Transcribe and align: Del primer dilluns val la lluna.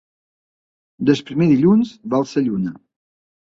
Del 1.11 1.21
primer 1.29 1.49
dilluns 1.53 1.95
val 2.17 2.29
la 2.35 2.47
lluna. 2.51 2.77